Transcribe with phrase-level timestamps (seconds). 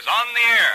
[0.00, 0.70] is on the air.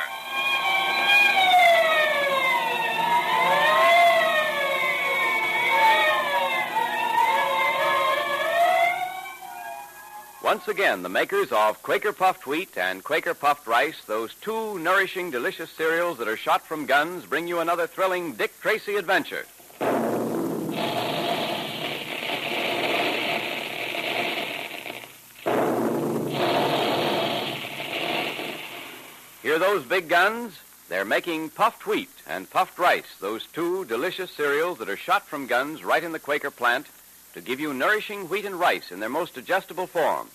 [10.43, 15.31] Once again, the makers of Quaker Puffed Wheat and Quaker Puffed Rice, those two nourishing,
[15.31, 19.45] delicious cereals that are shot from guns, bring you another thrilling Dick Tracy adventure.
[29.45, 30.57] Hear those big guns?
[30.87, 35.47] They're making puffed wheat and puffed rice, those two delicious cereals that are shot from
[35.47, 36.87] guns right in the Quaker plant
[37.33, 40.29] to give you nourishing wheat and rice in their most digestible form.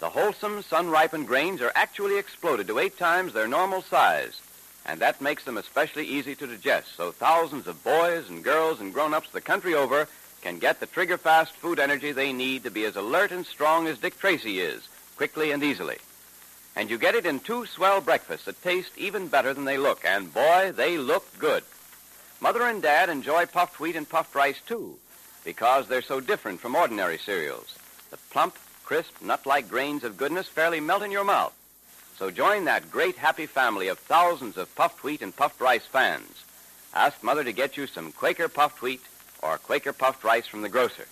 [0.00, 4.40] The wholesome, sun ripened grains are actually exploded to eight times their normal size,
[4.84, 8.92] and that makes them especially easy to digest, so thousands of boys and girls and
[8.92, 10.08] grown ups the country over
[10.42, 13.86] can get the trigger fast food energy they need to be as alert and strong
[13.86, 15.98] as Dick Tracy is, quickly and easily.
[16.76, 20.04] And you get it in two swell breakfasts that taste even better than they look,
[20.04, 21.64] and boy, they look good.
[22.40, 24.96] Mother and Dad enjoy puffed wheat and puffed rice too,
[25.44, 27.74] because they're so different from ordinary cereals.
[28.10, 31.52] The plump, crisp, nut-like grains of goodness fairly melt in your mouth.
[32.16, 36.44] So join that great happy family of thousands of puffed wheat and puffed rice fans.
[36.94, 39.02] Ask Mother to get you some Quaker puffed wheat
[39.42, 41.06] or Quaker puffed rice from the grocer.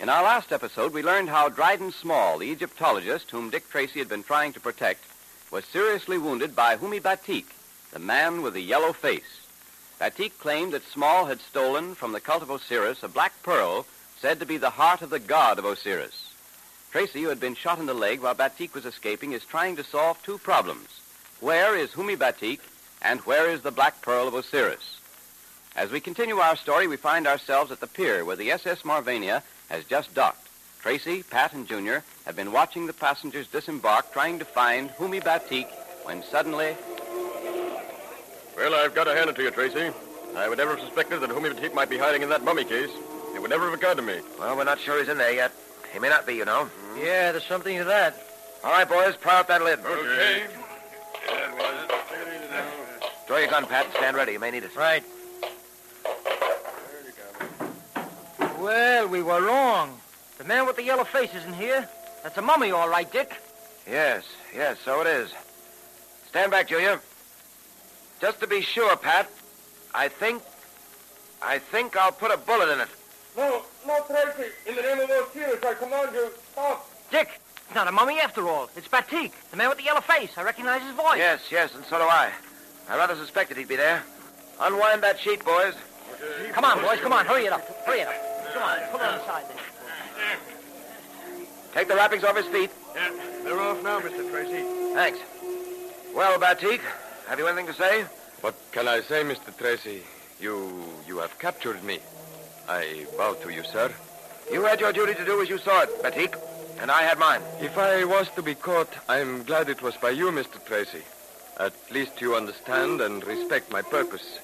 [0.00, 4.08] In our last episode, we learned how Dryden Small, the Egyptologist whom Dick Tracy had
[4.08, 5.04] been trying to protect,
[5.50, 7.44] was seriously wounded by Humi Batik,
[7.92, 9.42] the man with the yellow face.
[9.98, 13.84] Batik claimed that Small had stolen from the cult of Osiris a black pearl
[14.18, 16.32] said to be the heart of the god of Osiris.
[16.90, 19.84] Tracy, who had been shot in the leg while Batik was escaping, is trying to
[19.84, 20.88] solve two problems.
[21.40, 22.60] Where is Humi Batik,
[23.02, 24.96] and where is the black pearl of Osiris?
[25.76, 29.42] As we continue our story, we find ourselves at the pier where the SS Marvania
[29.70, 30.48] has just docked.
[30.82, 35.68] Tracy, Pat, and Junior have been watching the passengers disembark, trying to find Humi Batik,
[36.04, 36.76] when suddenly.
[38.56, 39.90] Well, I've got to hand it to you, Tracy.
[40.36, 42.90] I would never have suspected that Humi Batik might be hiding in that mummy case.
[43.34, 44.20] It would never have occurred to me.
[44.38, 45.52] Well, we're not sure he's in there yet.
[45.92, 46.64] He may not be, you know.
[46.64, 46.98] Hmm.
[46.98, 48.22] Yeah, there's something to that.
[48.62, 49.78] All right, boys, pry up that lid.
[49.80, 50.46] Okay.
[53.26, 54.32] Draw your gun, Pat, and stand ready.
[54.32, 54.74] You may need it.
[54.76, 55.04] Right.
[58.60, 59.98] Well, we were wrong.
[60.36, 61.88] The man with the yellow face isn't here.
[62.22, 63.32] That's a mummy, all right, Dick.
[63.88, 65.32] Yes, yes, so it is.
[66.28, 67.00] Stand back, Junior.
[68.20, 69.30] Just to be sure, Pat,
[69.94, 70.42] I think.
[71.40, 72.88] I think I'll put a bullet in it.
[73.34, 74.50] No, no, Tracy.
[74.66, 76.86] In the name of Osiris, I command you, stop.
[77.10, 78.68] Dick, it's not a mummy after all.
[78.76, 80.36] It's Batik, the man with the yellow face.
[80.36, 81.16] I recognize his voice.
[81.16, 82.30] Yes, yes, and so do I.
[82.90, 84.02] I rather suspected he'd be there.
[84.60, 85.74] Unwind that sheet, boys.
[86.52, 87.24] Come on, boys, come on.
[87.24, 87.66] Hurry it up.
[87.86, 88.29] Hurry it up.
[88.52, 90.36] Come on, pull it on the side there.
[91.72, 92.70] Take the wrappings off his feet.
[92.94, 93.12] Yeah,
[93.44, 94.28] they're off now, Mr.
[94.30, 94.62] Tracy.
[94.94, 95.18] Thanks.
[96.14, 96.80] Well, Batik,
[97.28, 98.04] have you anything to say?
[98.40, 99.56] What can I say, Mr.
[99.56, 100.02] Tracy?
[100.40, 102.00] You you have captured me.
[102.68, 103.92] I bow to you, sir.
[104.52, 106.34] You had your duty to do as you saw it, Batik,
[106.80, 107.42] and I had mine.
[107.60, 110.64] If I was to be caught, I'm glad it was by you, Mr.
[110.64, 111.02] Tracy.
[111.58, 114.38] At least you understand and respect my purpose.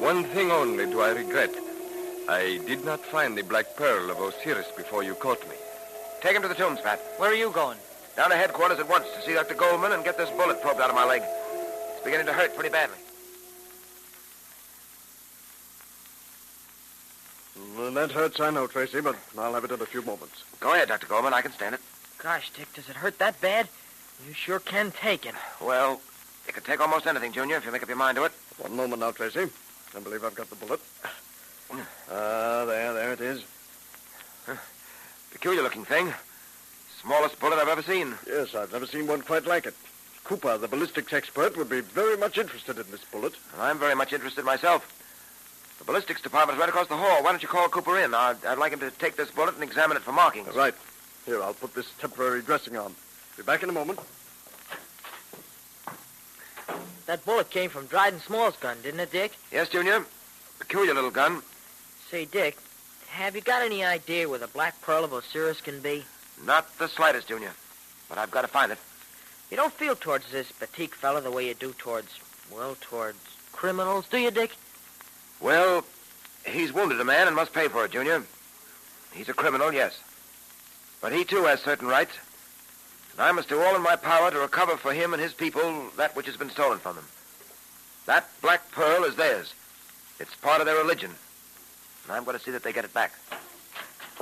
[0.00, 1.54] One thing only do I regret.
[2.28, 5.56] I did not find the black pearl of Osiris before you caught me.
[6.20, 7.00] Take him to the tombs, Pat.
[7.16, 7.78] Where are you going?
[8.16, 9.54] Down to headquarters at once to see Dr.
[9.54, 11.22] Goldman and get this bullet probed out of my leg.
[11.24, 12.98] It's beginning to hurt pretty badly.
[17.78, 20.44] Well, that hurts, I know, Tracy, but I'll have it in a few moments.
[20.60, 21.06] Go ahead, Dr.
[21.06, 21.32] Goldman.
[21.32, 21.80] I can stand it.
[22.22, 23.68] Gosh, Dick, does it hurt that bad?
[24.26, 25.34] You sure can take it.
[25.62, 26.02] Well,
[26.46, 28.32] it can take almost anything, Junior, if you make up your mind to it.
[28.58, 29.48] One moment now, Tracy.
[29.96, 30.80] I believe I've got the bullet.
[31.70, 33.42] Ah, there, there it is.
[35.32, 36.12] Peculiar looking thing.
[37.02, 38.14] Smallest bullet I've ever seen.
[38.26, 39.74] Yes, I've never seen one quite like it.
[40.24, 43.34] Cooper, the ballistics expert, would be very much interested in this bullet.
[43.52, 44.94] And I'm very much interested myself.
[45.78, 47.22] The ballistics department's right across the hall.
[47.22, 48.14] Why don't you call Cooper in?
[48.14, 50.54] I'd, I'd like him to take this bullet and examine it for markings.
[50.54, 50.74] Right.
[51.24, 52.94] Here, I'll put this temporary dressing on.
[53.36, 54.00] Be back in a moment.
[57.06, 59.32] That bullet came from Dryden Small's gun, didn't it, Dick?
[59.52, 60.04] Yes, Junior?
[60.58, 61.42] Peculiar little gun.
[62.10, 62.56] Say, Dick,
[63.08, 66.04] have you got any idea where the Black Pearl of Osiris can be?
[66.46, 67.52] Not the slightest, Junior.
[68.08, 68.78] But I've got to find it.
[69.50, 72.08] You don't feel towards this Batik fella the way you do towards,
[72.50, 73.18] well, towards
[73.52, 74.56] criminals, do you, Dick?
[75.40, 75.84] Well,
[76.46, 78.24] he's wounded a man and must pay for it, Junior.
[79.12, 80.00] He's a criminal, yes.
[81.02, 82.16] But he, too, has certain rights.
[83.12, 85.90] And I must do all in my power to recover for him and his people
[85.96, 87.06] that which has been stolen from them.
[88.06, 89.52] That black pearl is theirs.
[90.18, 91.14] It's part of their religion.
[92.08, 93.12] And I'm going to see that they get it back.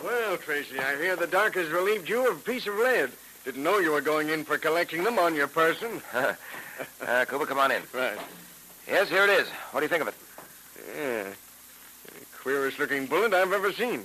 [0.02, 3.10] Well, Tracy, I hear the doc has relieved you of a piece of lead.
[3.44, 6.02] Didn't know you were going in for collecting them on your person.
[6.12, 6.34] uh,
[7.26, 7.82] Cooper, come on in.
[7.94, 8.18] Right.
[8.88, 9.48] Yes, here it is.
[9.70, 10.14] What do you think of it?
[10.98, 11.28] Yeah.
[12.42, 14.02] Queerest looking bullet I've ever seen.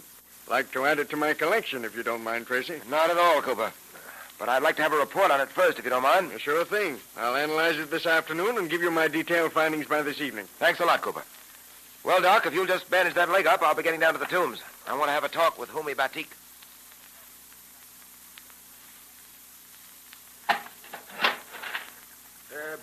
[0.48, 2.80] Like to add it to my collection, if you don't mind, Tracy.
[2.88, 3.72] Not at all, Cooper.
[4.38, 6.32] But I'd like to have a report on it first, if you don't mind.
[6.40, 6.98] Sure thing.
[7.18, 10.46] I'll analyze it this afternoon and give you my detailed findings by this evening.
[10.60, 11.24] Thanks a lot, Cooper.
[12.04, 14.26] Well, Doc, if you'll just bandage that leg up, I'll be getting down to the
[14.26, 14.60] tombs.
[14.88, 16.28] I want to have a talk with Humi Batik.
[20.50, 20.56] Uh,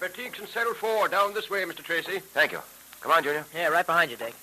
[0.00, 1.82] Batik's and Settle 4, down this way, Mr.
[1.82, 2.20] Tracy.
[2.32, 2.60] Thank you.
[3.00, 3.44] Come on, Junior.
[3.54, 4.34] Yeah, right behind you, Dick.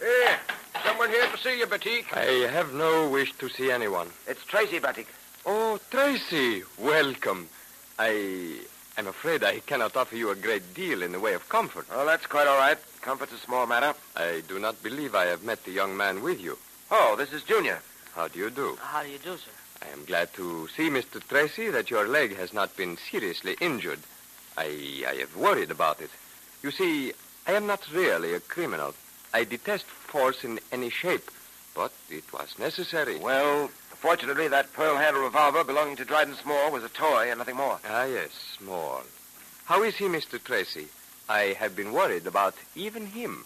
[0.00, 0.36] Hey,
[0.84, 2.12] someone here to see you, Batik.
[2.12, 4.08] I have no wish to see anyone.
[4.26, 5.06] It's Tracy Batik.
[5.46, 7.48] Oh, Tracy, welcome.
[7.98, 8.58] I
[8.98, 11.86] am afraid I cannot offer you a great deal in the way of comfort.
[11.92, 12.78] Oh, that's quite all right.
[13.02, 13.94] Comfort's a small matter.
[14.16, 16.58] I do not believe I have met the young man with you.
[16.90, 17.80] Oh, this is Junior.
[18.14, 18.76] How do you do?
[18.80, 19.50] How do you do, sir?
[19.82, 21.22] I am glad to see, Mr.
[21.26, 24.00] Tracy, that your leg has not been seriously injured.
[24.56, 26.10] I, I have worried about it.
[26.62, 27.12] You see,
[27.46, 28.94] I am not really a criminal.
[29.34, 31.30] I detest force in any shape,
[31.74, 33.18] but it was necessary.
[33.18, 33.70] Well,
[34.06, 37.80] fortunately, that pearl-handled revolver belonging to Dryden Small was a toy and nothing more.
[37.88, 39.02] Ah, yes, small.
[39.64, 40.40] How is he, Mr.
[40.40, 40.86] Tracy?
[41.28, 43.44] I have been worried about even him.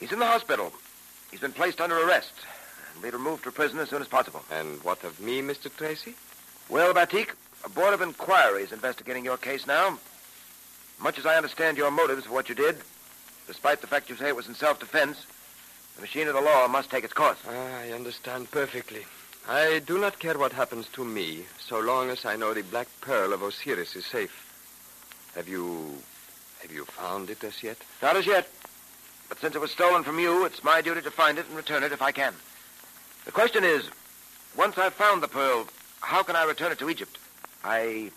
[0.00, 0.72] He's in the hospital.
[1.30, 2.32] He's been placed under arrest
[2.92, 4.42] and be removed to prison as soon as possible.
[4.50, 5.72] And what of me, Mr.
[5.72, 6.16] Tracy?
[6.68, 10.00] Well, Batik, a board of inquiry is investigating your case now.
[11.00, 12.76] Much as I understand your motives for what you did,
[13.46, 15.24] despite the fact you say it was in self-defense,
[15.94, 17.38] the machine of the law must take its course.
[17.48, 19.04] Ah, I understand perfectly.
[19.48, 22.86] I do not care what happens to me, so long as I know the Black
[23.00, 24.48] Pearl of Osiris is safe.
[25.34, 25.98] Have you...
[26.60, 27.76] have you found it as yet?
[28.00, 28.48] Not as yet.
[29.28, 31.82] But since it was stolen from you, it's my duty to find it and return
[31.82, 32.34] it if I can.
[33.24, 33.88] The question is,
[34.56, 35.66] once I've found the pearl,
[36.00, 37.18] how can I return it to Egypt?
[37.64, 38.12] I...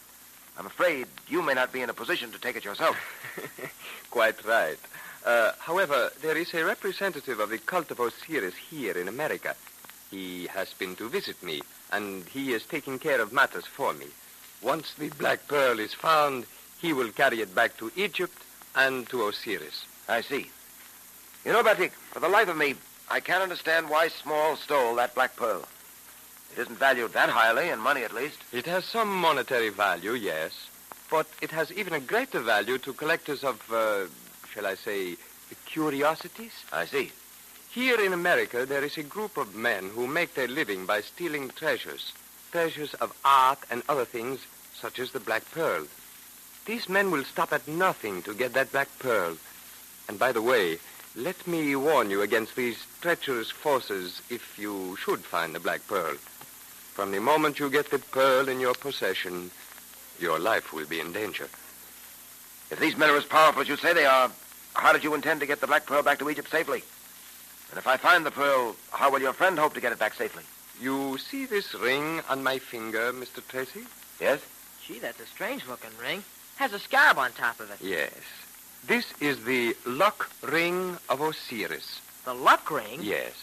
[0.57, 2.95] I'm afraid you may not be in a position to take it yourself.
[4.12, 4.77] Quite right.
[5.25, 9.56] Uh, however, there is a representative of the cult of Osiris here in America.
[10.15, 14.06] He has been to visit me, and he is taking care of matters for me.
[14.62, 16.45] Once the Black Pearl is found,
[16.79, 18.41] he will carry it back to Egypt
[18.75, 19.85] and to Osiris.
[20.07, 20.50] I see.
[21.44, 22.75] You know, Batik, for the life of me,
[23.12, 25.67] I can't understand why Small stole that black pearl.
[26.53, 28.38] It isn't valued that highly, in money at least.
[28.53, 30.53] It has some monetary value, yes,
[31.12, 34.06] but it has even a greater value to collectors of, uh,
[34.50, 35.17] shall I say,
[35.65, 36.53] curiosities.
[36.71, 37.12] I see.
[37.75, 41.50] Here in America, there is a group of men who make their living by stealing
[41.50, 42.13] treasures,
[42.50, 44.39] treasures of art and other things,
[44.80, 45.86] such as the Black Pearl.
[46.66, 49.36] These men will stop at nothing to get that Black Pearl.
[50.07, 50.80] And by the way,
[51.18, 56.16] let me warn you against these treacherous forces if you should find the Black Pearl.
[56.94, 59.51] From the moment you get the pearl in your possession,
[60.18, 61.50] your life will be in danger.
[62.72, 64.31] If these men are as powerful as you say they are,
[64.75, 66.81] how did you intend to get the black pearl back to Egypt safely?
[67.75, 70.13] And if I find the pearl, how will your friend hope to get it back
[70.13, 70.44] safely?
[70.80, 73.46] You see this ring on my finger, Mr.
[73.46, 73.82] Tracy?
[74.17, 74.39] Yes?
[74.88, 76.24] Gee, that's a strange-looking ring.
[76.55, 77.79] Has a scarab on top of it.
[77.82, 78.13] Yes.
[78.88, 82.00] This is the luck ring of Osiris.
[82.24, 83.01] The luck ring?
[83.01, 83.34] Yes.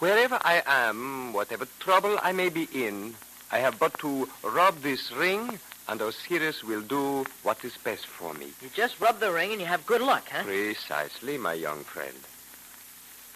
[0.00, 3.14] Wherever I am, whatever trouble I may be in,
[3.52, 8.34] I have but to rub this ring, and Osiris will do what is best for
[8.34, 8.46] me.
[8.60, 10.42] You just rub the ring and you have good luck, huh?
[10.42, 12.16] Precisely, my young friend.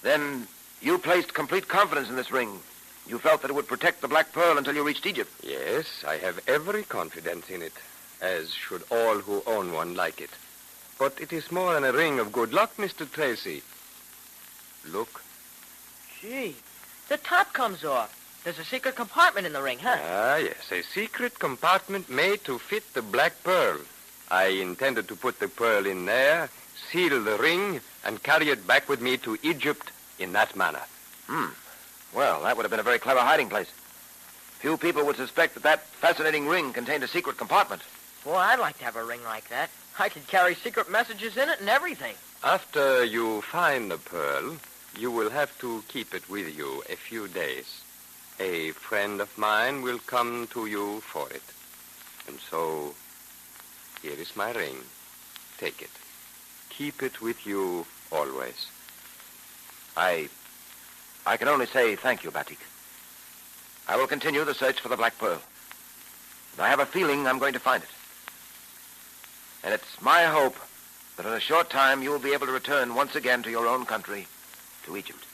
[0.03, 0.47] Then
[0.81, 2.61] you placed complete confidence in this ring.
[3.09, 5.31] You felt that it would protect the black pearl until you reached Egypt.
[5.43, 7.73] Yes, I have every confidence in it,
[8.21, 10.31] as should all who own one like it.
[10.99, 13.11] But it is more than a ring of good luck, Mr.
[13.11, 13.63] Tracy.
[14.87, 15.23] Look.
[16.21, 16.57] Gee,
[17.09, 18.15] the top comes off.
[18.45, 19.97] There's a secret compartment in the ring, huh?
[20.01, 23.79] Ah, yes, a secret compartment made to fit the black pearl.
[24.31, 26.51] I intended to put the pearl in there,
[26.91, 30.83] seal the ring, and carry it back with me to Egypt in that manner.
[31.27, 31.49] Hmm.
[32.15, 33.71] Well, that would have been a very clever hiding place.
[34.61, 37.83] Few people would suspect that that fascinating ring contained a secret compartment.
[38.25, 39.71] Boy, I'd like to have a ring like that.
[39.99, 42.15] I could carry secret messages in it and everything.
[42.43, 44.57] After you find the pearl,
[44.97, 47.83] you will have to keep it with you a few days.
[48.41, 51.43] A friend of mine will come to you for it.
[52.27, 52.95] And so,
[54.03, 54.77] here is my ring.
[55.59, 55.91] Take it.
[56.79, 58.69] Keep it with you always.
[59.97, 60.29] I.
[61.27, 62.61] I can only say thank you, Batik.
[63.89, 65.43] I will continue the search for the Black Pearl.
[66.53, 67.89] And I have a feeling I'm going to find it.
[69.65, 70.55] And it's my hope
[71.17, 73.67] that in a short time you will be able to return once again to your
[73.67, 74.29] own country
[74.85, 75.25] to Egypt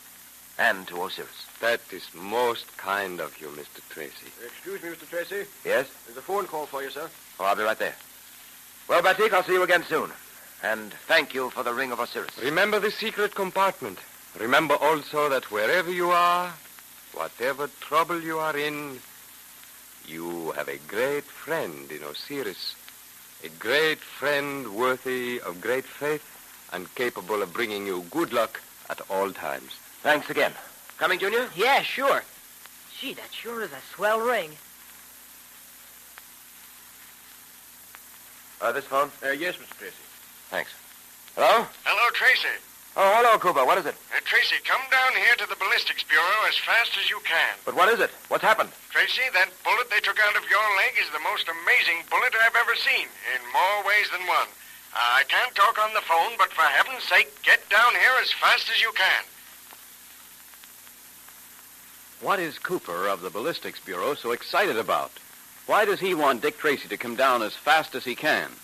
[0.58, 1.28] and to Osiris.
[1.60, 3.86] That is most kind of you, Mr.
[3.90, 4.32] Tracy.
[4.42, 5.06] Excuse me, Mr.
[5.10, 5.46] Tracy.
[5.62, 5.90] Yes?
[6.06, 7.10] There's a phone call for you, sir.
[7.38, 7.96] Oh, I'll be right there.
[8.88, 10.10] Well, Batik, I'll see you again soon.
[10.64, 12.38] And thank you for the ring of Osiris.
[12.42, 13.98] Remember the secret compartment.
[14.40, 16.54] Remember also that wherever you are,
[17.12, 18.98] whatever trouble you are in,
[20.06, 22.74] you have a great friend in Osiris.
[23.44, 26.24] A great friend worthy of great faith
[26.72, 29.72] and capable of bringing you good luck at all times.
[30.02, 30.54] Thanks again.
[30.96, 31.46] Coming, Junior?
[31.54, 32.22] Yeah, sure.
[32.98, 34.52] Gee, that sure is a swell ring.
[38.62, 39.10] Uh, this phone?
[39.22, 39.76] Uh, yes, Mr.
[39.76, 39.94] Tracy.
[40.54, 40.70] Thanks.
[41.34, 41.66] Hello?
[41.82, 42.54] Hello, Tracy.
[42.94, 43.66] Oh, hello, Cooper.
[43.66, 43.98] What is it?
[44.14, 47.58] Uh, Tracy, come down here to the ballistics bureau as fast as you can.
[47.66, 48.14] But what is it?
[48.30, 48.70] What's happened?
[48.94, 52.54] Tracy, that bullet they took out of your leg is the most amazing bullet I've
[52.54, 54.46] ever seen, in more ways than one.
[54.94, 58.30] Uh, I can't talk on the phone, but for heaven's sake, get down here as
[58.38, 59.26] fast as you can.
[62.22, 65.10] What is Cooper of the Ballistics Bureau so excited about?
[65.66, 68.54] Why does he want Dick Tracy to come down as fast as he can?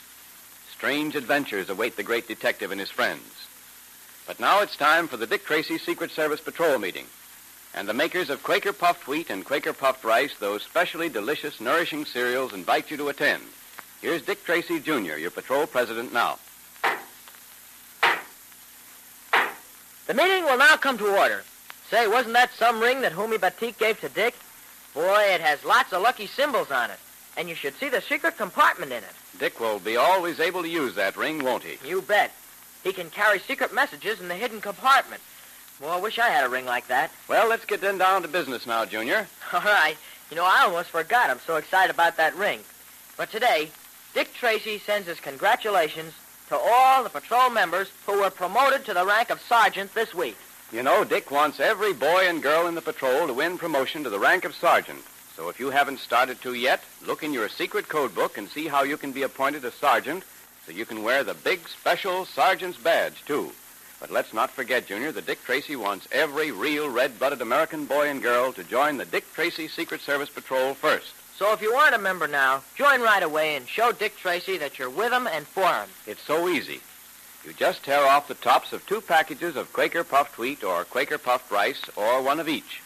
[0.81, 3.47] Strange adventures await the great detective and his friends.
[4.27, 7.05] But now it's time for the Dick Tracy Secret Service Patrol meeting.
[7.75, 12.07] And the makers of Quaker Puffed Wheat and Quaker Puffed Rice, those specially delicious, nourishing
[12.07, 13.43] cereals, invite you to attend.
[14.01, 16.39] Here's Dick Tracy, Jr., your patrol president now.
[20.07, 21.45] The meeting will now come to order.
[21.91, 24.35] Say, wasn't that some ring that Humi Batik gave to Dick?
[24.95, 26.99] Boy, it has lots of lucky symbols on it.
[27.37, 29.13] And you should see the secret compartment in it.
[29.39, 31.89] Dick will be always able to use that ring, won't he?
[31.89, 32.33] You bet.
[32.83, 35.23] He can carry secret messages in the hidden compartment.
[35.81, 37.11] Well, I wish I had a ring like that.
[37.29, 39.27] Well, let's get then down to business now, Junior.
[39.53, 39.97] All right.
[40.31, 41.31] You know, I almost forgot.
[41.31, 42.61] I'm so excited about that ring.
[43.17, 43.71] But today,
[44.15, 46.13] Dick Tracy sends his congratulations
[46.49, 50.37] to all the patrol members who were promoted to the rank of sergeant this week.
[50.73, 54.11] You know, Dick wants every boy and girl in the patrol to win promotion to
[54.11, 55.03] the rank of sergeant.
[55.41, 58.67] So if you haven't started to yet, look in your secret code book and see
[58.67, 60.23] how you can be appointed a sergeant
[60.67, 63.51] so you can wear the big special sergeant's badge, too.
[64.01, 68.23] But let's not forget, Junior, that Dick Tracy wants every real red-blooded American boy and
[68.23, 71.15] girl to join the Dick Tracy Secret Service Patrol first.
[71.39, 74.79] So if you aren't a member now, join right away and show Dick Tracy that
[74.79, 75.89] you're with him and for him.
[76.07, 76.83] It's so easy.
[77.47, 81.17] You just tear off the tops of two packages of Quaker puffed wheat or Quaker
[81.17, 82.83] puffed rice or one of each,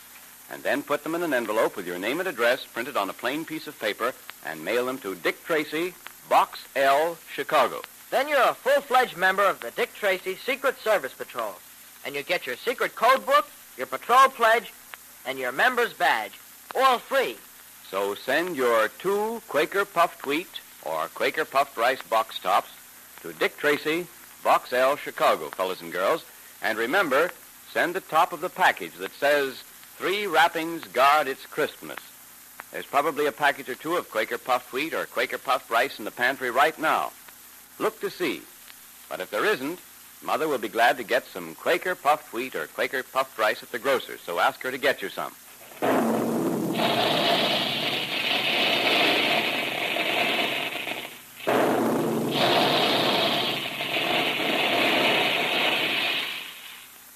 [0.50, 3.14] and then put them in an envelope with your name and address printed on a
[3.14, 4.12] plain piece of paper
[4.44, 5.94] and mail them to Dick Tracy,
[6.28, 7.82] Box L, Chicago.
[8.10, 11.54] Then you're a full-fledged member of the Dick Tracy Secret Service Patrol.
[12.04, 14.72] And you get your secret code book, your patrol pledge,
[15.26, 16.38] and your member's badge.
[16.76, 17.36] All free.
[17.90, 22.70] So send your two Quaker puffed wheat or Quaker puffed rice box tops
[23.22, 24.06] to Dick Tracy,
[24.42, 26.24] Box L, Chicago, fellas and girls.
[26.62, 27.30] And remember,
[27.72, 29.62] send the top of the package that says,
[29.96, 32.00] Three wrappings guard its crispness.
[32.72, 36.04] There's probably a package or two of Quaker puffed wheat or Quaker puffed rice in
[36.04, 37.12] the pantry right now.
[37.78, 38.42] Look to see.
[39.08, 39.78] But if there isn't,
[40.22, 43.70] Mother will be glad to get some Quaker puffed wheat or Quaker puffed rice at
[43.70, 45.32] the grocer's, so ask her to get you some.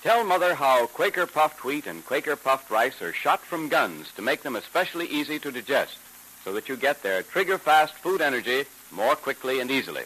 [0.01, 4.23] Tell Mother how Quaker puffed wheat and Quaker puffed rice are shot from guns to
[4.23, 5.99] make them especially easy to digest,
[6.45, 10.05] so that you get their trigger-fast food energy more quickly and easily.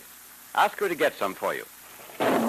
[0.54, 1.66] Ask her to get some for you.
[2.18, 2.40] Calling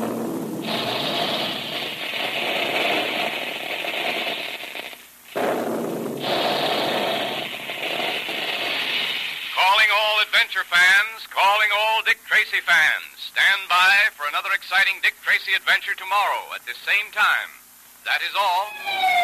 [9.94, 13.18] all adventure fans, calling all Dick Tracy fans.
[13.18, 17.50] Stand by for another exciting Dick Tracy adventure tomorrow at the same time.
[18.06, 19.23] That is all.